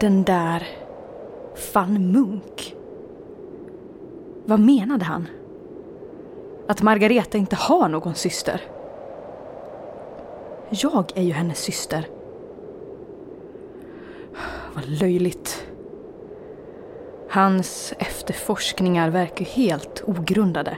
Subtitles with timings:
[0.00, 0.66] Den där
[1.74, 2.74] van Munk.
[4.44, 5.26] Vad menade han?
[6.68, 8.60] Att Margareta inte har någon syster?
[10.70, 12.08] Jag är ju hennes syster.
[14.74, 15.66] Vad löjligt.
[17.30, 20.76] Hans efterforskningar verkar helt ogrundade.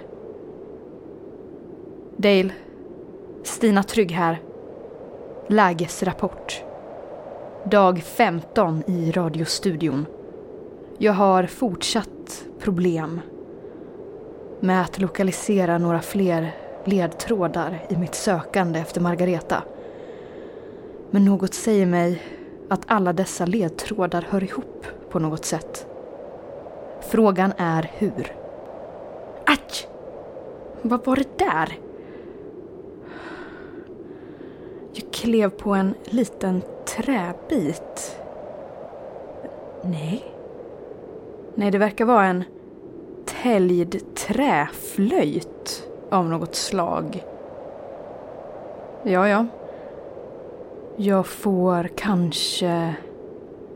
[2.17, 2.51] Dale,
[3.43, 4.41] Stina Trygg här.
[5.49, 6.63] Lägesrapport.
[7.71, 10.07] Dag 15 i radiostudion.
[10.99, 13.21] Jag har fortsatt problem
[14.61, 16.55] med att lokalisera några fler
[16.85, 19.63] ledtrådar i mitt sökande efter Margareta.
[21.11, 22.23] Men något säger mig
[22.69, 25.87] att alla dessa ledtrådar hör ihop på något sätt.
[27.01, 28.37] Frågan är hur.
[29.47, 29.89] Aj!
[30.83, 31.79] Vad var det där?
[34.93, 38.17] Jag klev på en liten träbit.
[39.83, 40.25] Nej.
[41.55, 42.45] Nej, det verkar vara en
[43.43, 47.25] täljd träflöjt av något slag.
[49.03, 49.47] Ja, ja.
[50.97, 52.95] Jag får kanske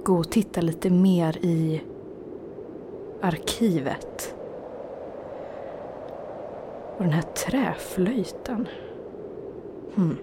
[0.04, 1.82] gå och titta lite mer i
[3.20, 4.34] arkivet.
[6.96, 8.68] Och den här träflöjten.
[9.94, 10.16] Hmm.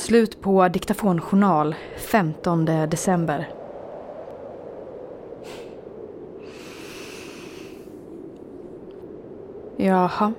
[0.00, 3.48] Slut på diktafonjournal 15 december.
[9.76, 10.32] Jaha.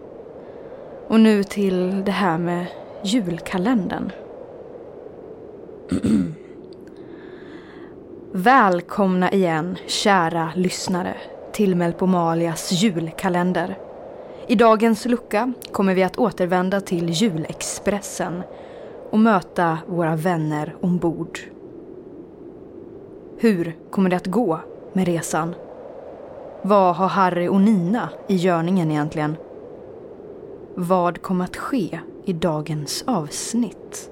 [1.08, 2.66] Och nu till det här med
[3.04, 4.12] julkalendern.
[8.32, 11.16] Välkomna igen, kära lyssnare,
[11.52, 13.78] till Melpomalias julkalender.
[14.48, 18.44] I dagens lucka kommer vi att återvända till julexpressen
[19.12, 21.40] och möta våra vänner ombord.
[23.38, 24.60] Hur kommer det att gå
[24.94, 25.56] med resan?
[26.62, 29.36] Vad har Harry och Nina i görningen egentligen?
[30.76, 34.12] Vad kommer att ske i dagens avsnitt?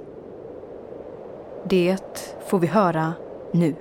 [1.64, 3.14] Det får vi höra
[3.52, 3.76] nu.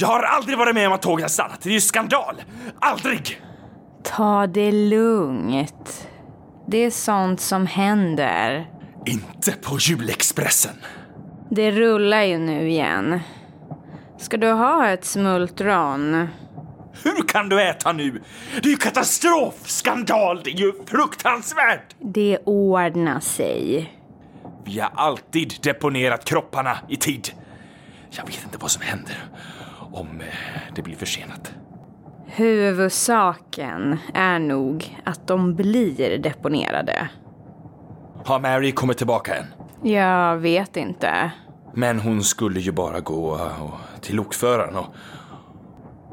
[0.00, 1.60] Jag har aldrig varit med om att tåget har stannat.
[1.60, 2.42] Det är ju skandal!
[2.80, 3.42] Aldrig!
[4.02, 6.08] Ta det lugnt.
[6.66, 8.70] Det är sånt som händer.
[9.06, 10.74] Inte på julexpressen.
[11.50, 13.20] Det rullar ju nu igen.
[14.18, 16.28] Ska du ha ett smultron?
[17.02, 18.22] Hur kan du äta nu?
[18.62, 19.54] Det är ju katastrof!
[19.64, 20.40] Skandal!
[20.44, 21.94] Det är ju fruktansvärt!
[21.98, 23.92] Det ordnar sig.
[24.64, 27.28] Vi har alltid deponerat kropparna i tid.
[28.10, 29.16] Jag vet inte vad som händer
[29.92, 31.52] om eh, det blir försenat.
[32.26, 37.08] Huvudsaken är nog att de blir deponerade.
[38.24, 39.44] Har Mary kommit tillbaka än?
[39.82, 41.30] Jag vet inte.
[41.74, 44.86] Men hon skulle ju bara gå och, till lokföraren och,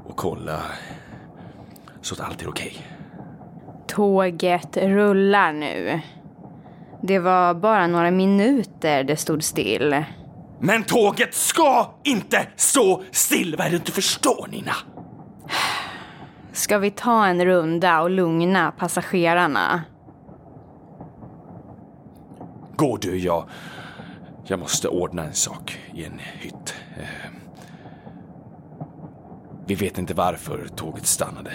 [0.05, 0.61] och kolla
[2.01, 2.77] så att allt är okej.
[3.87, 6.01] Tåget rullar nu.
[7.01, 10.03] Det var bara några minuter det stod still.
[10.59, 13.55] Men tåget ska inte stå still!
[13.57, 14.73] Vad är det du inte förstår, Nina?
[16.53, 19.83] Ska vi ta en runda och lugna passagerarna?
[22.75, 23.49] Gå du, jag...
[24.47, 26.73] Jag måste ordna en sak i en hytt.
[26.97, 27.31] Eh,
[29.67, 31.51] Vi vet inte varför tåget stannade.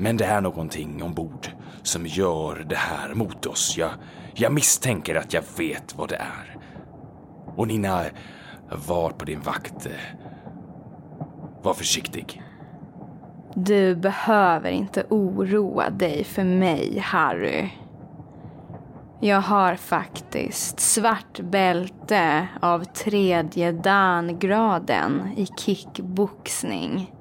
[0.00, 1.48] Men det är någonting ombord
[1.82, 3.74] som gör det här mot oss.
[3.78, 3.90] Jag,
[4.34, 6.56] jag misstänker att jag vet vad det är.
[7.56, 8.04] Och Nina,
[8.86, 9.88] var på din vakt.
[11.62, 12.42] Var försiktig.
[13.54, 17.68] Du behöver inte oroa dig för mig, Harry.
[19.20, 27.12] Jag har faktiskt svart bälte av tredje dan-graden i kickboxning.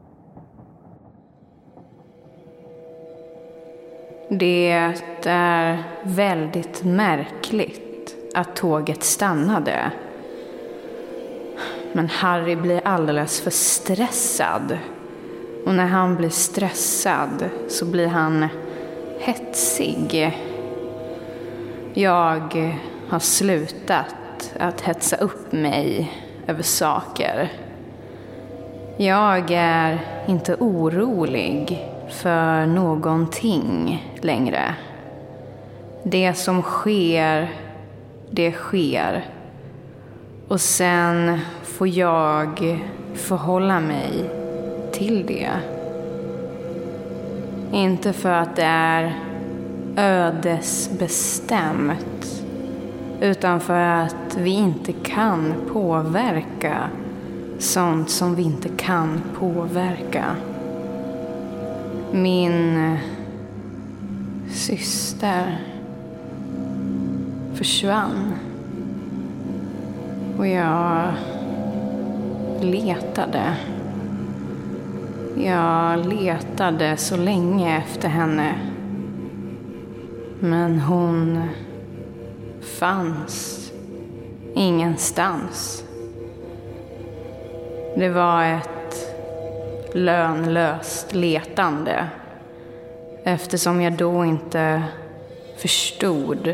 [4.31, 4.72] Det
[5.24, 9.92] är väldigt märkligt att tåget stannade.
[11.94, 14.78] Men Harry blir alldeles för stressad.
[15.66, 18.48] Och när han blir stressad så blir han
[19.20, 20.38] hetsig.
[21.94, 22.76] Jag
[23.10, 26.12] har slutat att hetsa upp mig
[26.48, 27.52] över saker.
[28.98, 34.75] Jag är inte orolig för någonting längre.
[36.03, 37.51] Det som sker,
[38.29, 39.25] det sker.
[40.47, 42.79] Och sen får jag
[43.13, 44.29] förhålla mig
[44.91, 45.50] till det.
[47.71, 49.13] Inte för att det är
[49.97, 52.44] ödesbestämt
[53.21, 56.89] utan för att vi inte kan påverka
[57.59, 60.35] sånt som vi inte kan påverka.
[62.11, 63.00] Min eh,
[64.51, 65.57] syster
[67.53, 68.33] försvann.
[70.38, 71.13] Och jag
[72.61, 73.56] letade.
[75.38, 78.56] Jag letade så länge efter henne.
[80.39, 81.44] Men hon
[82.79, 83.71] fanns
[84.56, 85.83] ingenstans.
[87.95, 88.79] Det var ett
[89.95, 92.07] lönlöst letande
[93.24, 94.83] eftersom jag då inte
[95.57, 96.53] förstod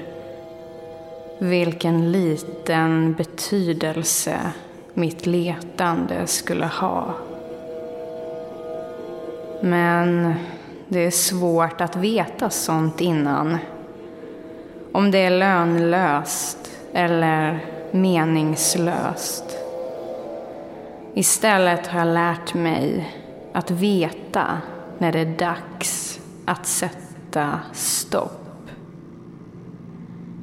[1.39, 4.39] vilken liten betydelse
[4.93, 7.13] mitt letande skulle ha.
[9.61, 10.33] Men
[10.88, 13.57] det är svårt att veta sånt innan.
[14.91, 17.59] Om det är lönlöst eller
[17.91, 19.57] meningslöst.
[21.13, 23.15] Istället har jag lärt mig
[23.55, 24.61] att veta
[24.97, 28.69] när det är dags att sätta stopp.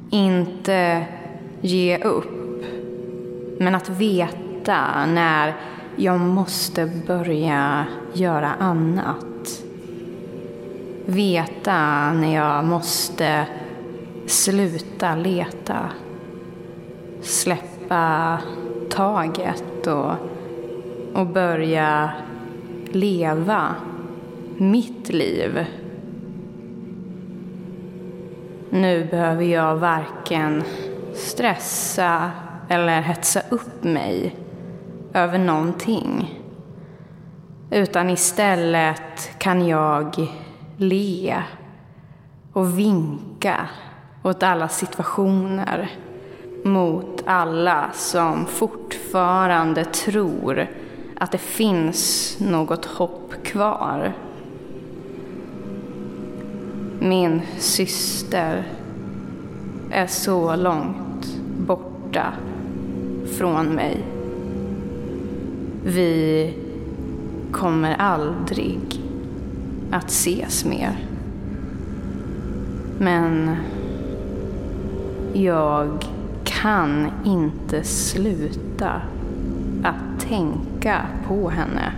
[0.09, 1.05] Inte
[1.61, 2.63] ge upp,
[3.59, 5.55] men att veta när
[5.95, 9.63] jag måste börja göra annat.
[11.05, 13.45] Veta när jag måste
[14.27, 15.89] sluta leta.
[17.21, 18.37] Släppa
[18.89, 20.11] taget och,
[21.13, 22.11] och börja
[22.95, 23.75] leva
[24.57, 25.65] mitt liv.
[28.69, 30.63] Nu behöver jag varken
[31.13, 32.31] stressa
[32.69, 34.35] eller hetsa upp mig
[35.13, 36.39] över någonting.
[37.71, 40.27] Utan istället kan jag
[40.77, 41.43] le
[42.53, 43.67] och vinka
[44.23, 45.89] åt alla situationer.
[46.63, 50.67] Mot alla som fortfarande tror
[51.23, 54.13] att det finns något hopp kvar.
[56.99, 58.63] Min syster
[59.91, 61.37] är så långt
[61.67, 62.33] borta
[63.37, 64.03] från mig.
[65.85, 66.53] Vi
[67.51, 69.01] kommer aldrig
[69.91, 71.05] att ses mer.
[72.99, 73.55] Men
[75.33, 76.05] jag
[76.43, 79.01] kan inte sluta
[79.83, 81.93] att tänka på henne.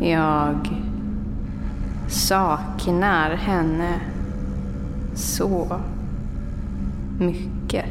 [0.00, 0.68] Jag
[2.08, 4.00] saknar henne
[5.14, 5.80] så
[7.18, 7.86] mycket.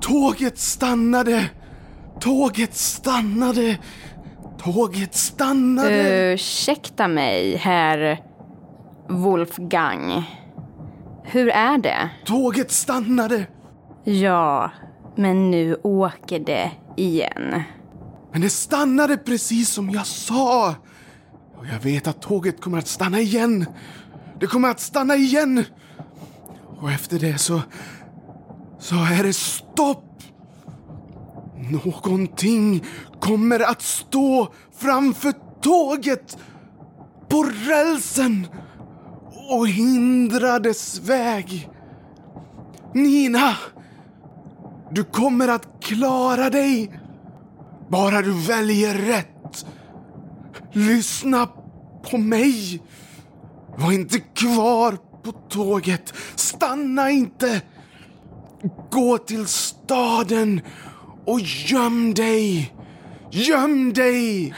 [0.00, 1.50] Tåget stannade!
[2.20, 3.78] Tåget stannade!
[4.58, 6.32] Tåget stannade!
[6.32, 8.20] Ursäkta mig, herr
[9.08, 10.24] Wolfgang.
[11.32, 12.10] Hur är det?
[12.24, 13.46] Tåget stannade!
[14.04, 14.70] Ja,
[15.16, 17.62] men nu åker det igen.
[18.32, 20.74] Men det stannade precis som jag sa.
[21.56, 23.66] Och jag vet att tåget kommer att stanna igen.
[24.40, 25.64] Det kommer att stanna igen.
[26.80, 27.60] Och efter det så...
[28.78, 30.22] Så är det stopp.
[31.70, 32.84] Någonting
[33.20, 36.38] kommer att stå framför tåget
[37.28, 38.46] på rälsen
[39.52, 41.68] och hindra dess väg.
[42.94, 43.56] Nina!
[44.90, 47.00] Du kommer att klara dig.
[47.88, 49.66] Bara du väljer rätt.
[50.72, 51.48] Lyssna
[52.10, 52.82] på mig.
[53.76, 56.14] Var inte kvar på tåget.
[56.34, 57.60] Stanna inte.
[58.90, 60.60] Gå till staden
[61.26, 62.74] och göm dig.
[63.30, 64.54] Göm dig!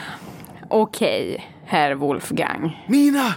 [0.71, 2.85] Okej, herr Wolfgang.
[2.89, 3.35] Nina!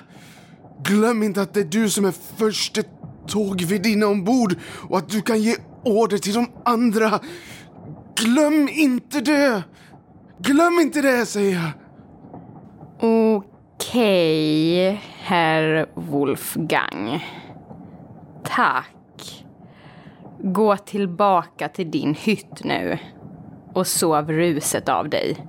[0.88, 2.82] Glöm inte att det är du som är första
[3.28, 4.56] tågvärdinna ombord
[4.90, 7.20] och att du kan ge order till de andra.
[8.16, 9.64] Glöm inte det!
[10.40, 11.72] Glöm inte det, säger jag.
[13.00, 17.26] Okej, herr Wolfgang.
[18.44, 19.46] Tack.
[20.40, 22.98] Gå tillbaka till din hytt nu
[23.74, 25.48] och sov ruset av dig.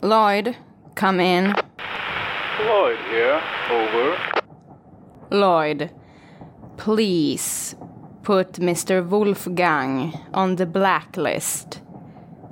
[0.00, 0.54] Lloyd,
[0.94, 1.54] come in.
[2.60, 3.42] Lloyd here.
[3.70, 4.16] Over.
[5.30, 5.90] Lloyd,
[6.76, 7.74] please
[8.22, 9.06] put Mr.
[9.06, 11.80] Wolfgang on the blacklist.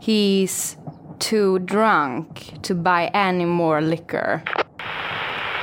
[0.00, 0.76] He's
[1.18, 4.42] too drunk to buy any more liquor.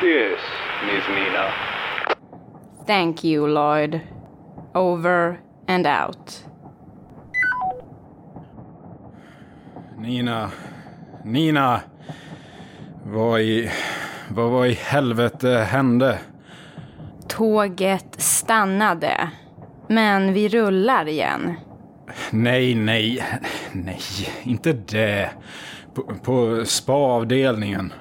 [0.02, 0.40] Yes,
[0.86, 1.54] Miss Nina.
[2.86, 4.02] Thank you, Lloyd.
[4.74, 6.44] Over and out.
[9.98, 10.52] Nina,
[11.26, 11.92] Nina.
[13.12, 13.72] Vad i,
[14.30, 16.20] vad var i helvete hände?
[17.28, 19.30] Tåget stannade,
[19.88, 21.54] men vi rullar igen.
[22.32, 23.24] Nej, nej,
[23.72, 24.00] nej,
[24.44, 25.30] inte det.
[25.94, 27.94] På, på spaavdelningen.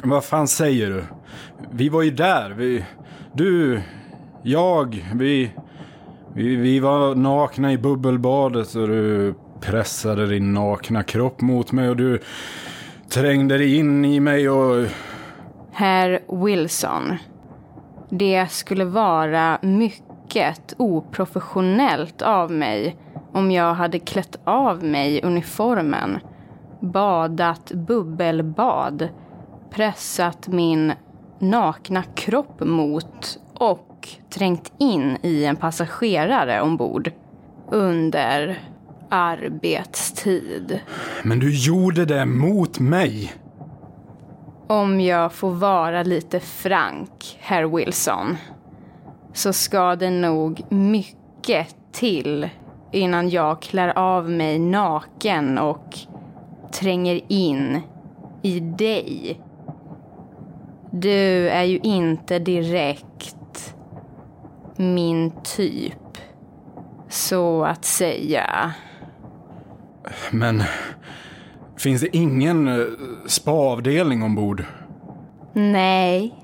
[0.02, 1.04] vad fan säger du?
[1.70, 2.50] Vi var ju där.
[2.50, 2.84] Vi,
[3.32, 3.80] du,
[4.42, 5.50] jag, vi,
[6.34, 11.96] vi, vi var nakna i bubbelbadet och du pressade din nakna kropp mot mig och
[11.96, 12.18] du
[13.08, 14.86] trängde dig in i mig och...
[15.72, 17.16] Herr Wilson.
[18.08, 20.09] Det skulle vara mycket
[20.76, 22.96] oprofessionellt av mig
[23.32, 26.18] om jag hade klätt av mig uniformen,
[26.80, 29.08] badat bubbelbad,
[29.70, 30.92] pressat min
[31.38, 37.10] nakna kropp mot och trängt in i en passagerare ombord
[37.70, 38.58] under
[39.08, 40.80] arbetstid.
[41.22, 43.34] Men du gjorde det mot mig.
[44.66, 48.36] Om jag får vara lite frank, herr Wilson,
[49.32, 52.48] så ska det nog mycket till
[52.90, 55.98] innan jag klär av mig naken och
[56.72, 57.80] tränger in
[58.42, 59.40] i dig.
[60.90, 63.74] Du är ju inte direkt
[64.76, 66.18] min typ,
[67.08, 68.72] så att säga.
[70.30, 70.62] Men
[71.76, 72.86] finns det ingen eh,
[73.26, 74.64] spaavdelning ombord?
[75.52, 76.34] Nej.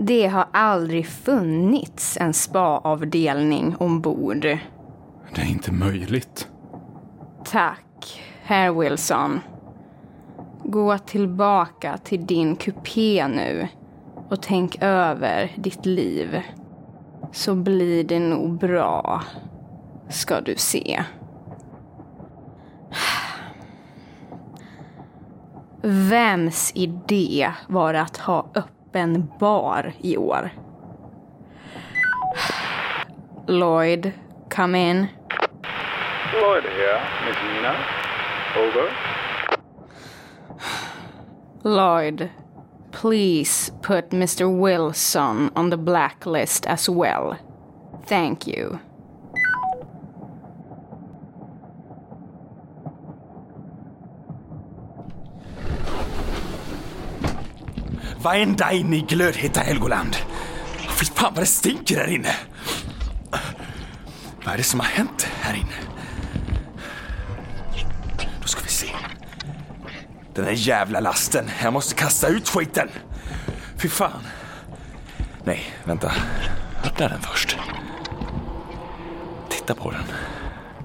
[0.00, 4.40] Det har aldrig funnits en spa-avdelning ombord.
[5.34, 6.48] Det är inte möjligt.
[7.44, 9.40] Tack, herr Wilson.
[10.64, 13.68] Gå tillbaka till din kupé nu
[14.28, 16.42] och tänk över ditt liv.
[17.32, 19.22] Så blir det nog bra,
[20.08, 21.02] ska du se.
[25.82, 28.46] Vems idé var det att ha
[28.88, 30.50] öppen bar i år?
[33.46, 34.12] Lloyd,
[34.48, 35.06] come in.
[36.32, 37.00] Lloyd here.
[37.26, 37.74] Miss Nina.
[38.56, 38.90] Over.
[41.62, 42.30] Lloyd,
[42.90, 44.60] please put Mr.
[44.60, 47.36] Wilson on the blacklist as well.
[48.06, 48.78] Thank you.
[58.22, 60.16] Varenda in i glödheta Helgoland.
[60.98, 62.36] Fy fan vad det stinker här inne.
[64.44, 65.76] Vad är det som har hänt här inne?
[68.42, 68.88] Då ska vi se.
[70.34, 71.50] Den där jävla lasten.
[71.62, 72.88] Jag måste kasta ut skiten.
[73.76, 74.22] Fy fan.
[75.44, 76.12] Nej, vänta.
[76.84, 77.58] Öppna den först.
[79.50, 80.04] Titta på den.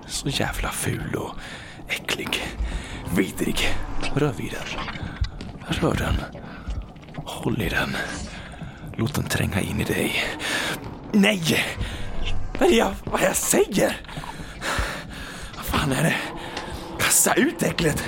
[0.07, 1.35] Så jävla ful och
[1.87, 2.43] äcklig.
[3.15, 3.75] Vidrig.
[4.15, 4.79] Rör vid den.
[5.67, 6.42] Rör den.
[7.25, 7.97] Håll i den.
[8.97, 10.23] Låt den tränga in i dig.
[11.11, 11.65] Nej!
[12.59, 13.97] Vad är det jag, vad jag säger?
[15.55, 16.15] Vad fan är det?
[16.99, 18.03] Kasta ut äcklet!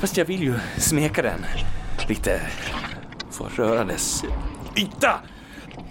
[0.00, 1.44] Fast jag vill ju smeka den.
[2.08, 2.40] Lite.
[3.30, 4.24] Få röra dess
[4.76, 5.20] yta.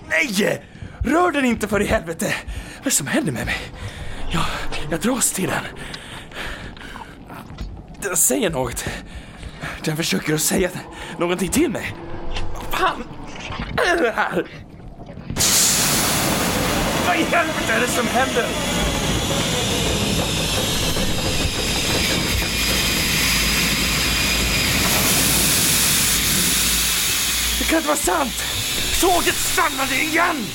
[0.09, 0.63] Nej!
[0.99, 2.33] Rör den inte för i helvete!
[2.77, 3.57] Vad är det som händer med mig?
[4.31, 4.45] Jag,
[4.91, 5.63] jag dras till den.
[8.01, 8.85] Den säger något.
[9.83, 10.69] Den försöker att säga
[11.17, 11.95] någonting till mig.
[12.79, 13.03] Vad fan
[13.77, 14.47] är det här?
[17.07, 18.45] Vad i helvete är det som händer?
[27.59, 28.43] Det kan inte vara sant!
[29.01, 30.45] Tåget stannade igen!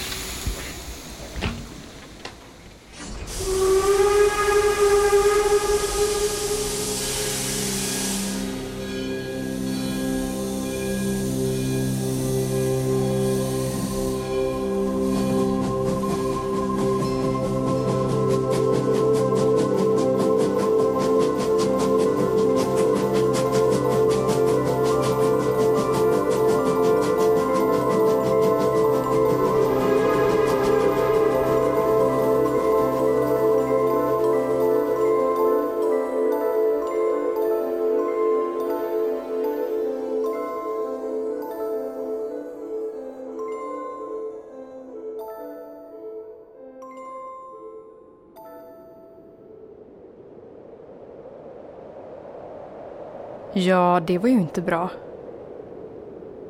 [53.57, 54.91] Ja, det var ju inte bra.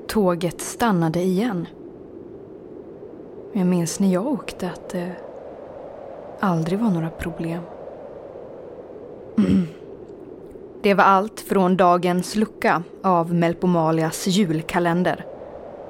[0.06, 1.66] Tåget stannade igen.
[3.52, 5.12] Jag minns när jag åkte att det
[6.40, 7.60] aldrig var några problem.
[10.82, 15.24] Det var allt från dagens lucka av Melpomalias julkalender.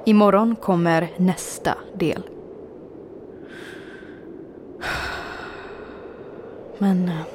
[0.05, 2.23] Imorgon kommer nästa del.
[6.77, 7.34] Men eh,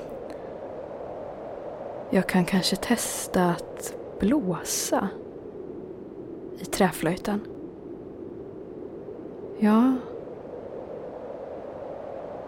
[2.10, 5.08] jag kan kanske testa att blåsa
[6.58, 7.40] i träflöjten.
[9.58, 9.94] Ja,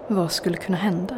[0.09, 1.17] vad skulle kunna hända?